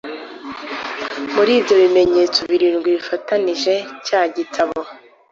[1.33, 3.73] muri ibyo bimenyetso birindwi bifatanije
[4.05, 4.79] cya gitabo,